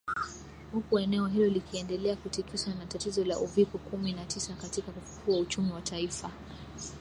[0.73, 5.71] huku eneo hilo likiendelea kutikiswa na tatizo la UVIKO kumi na tisa katika kufufua uchumi
[5.71, 6.29] wa taifa